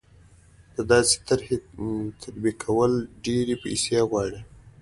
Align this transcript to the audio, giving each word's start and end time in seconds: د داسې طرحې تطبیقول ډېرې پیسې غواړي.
د 0.75 0.77
داسې 0.91 1.15
طرحې 1.27 1.57
تطبیقول 2.21 2.91
ډېرې 3.25 3.55
پیسې 3.63 3.97
غواړي. 4.09 4.41